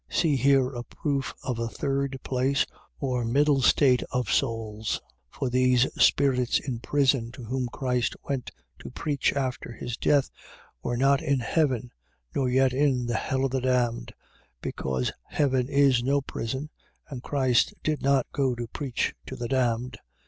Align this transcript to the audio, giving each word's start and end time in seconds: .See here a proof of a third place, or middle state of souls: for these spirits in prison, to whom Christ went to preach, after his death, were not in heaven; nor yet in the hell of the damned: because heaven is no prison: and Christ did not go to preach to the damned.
.See 0.09 0.35
here 0.35 0.69
a 0.73 0.81
proof 0.83 1.35
of 1.43 1.59
a 1.59 1.67
third 1.67 2.17
place, 2.23 2.65
or 2.99 3.23
middle 3.23 3.61
state 3.61 4.01
of 4.09 4.31
souls: 4.31 4.99
for 5.29 5.51
these 5.51 5.85
spirits 6.01 6.57
in 6.57 6.79
prison, 6.79 7.31
to 7.33 7.43
whom 7.43 7.67
Christ 7.67 8.15
went 8.27 8.49
to 8.79 8.89
preach, 8.89 9.31
after 9.33 9.71
his 9.71 9.97
death, 9.97 10.31
were 10.81 10.97
not 10.97 11.21
in 11.21 11.37
heaven; 11.39 11.91
nor 12.33 12.49
yet 12.49 12.73
in 12.73 13.05
the 13.05 13.13
hell 13.13 13.45
of 13.45 13.51
the 13.51 13.61
damned: 13.61 14.11
because 14.59 15.11
heaven 15.29 15.69
is 15.69 16.01
no 16.01 16.19
prison: 16.19 16.71
and 17.09 17.21
Christ 17.21 17.75
did 17.83 18.01
not 18.01 18.25
go 18.31 18.55
to 18.55 18.65
preach 18.65 19.13
to 19.27 19.35
the 19.35 19.47
damned. 19.47 19.99